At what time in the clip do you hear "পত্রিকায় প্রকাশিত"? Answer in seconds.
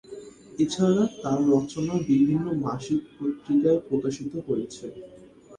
3.15-4.33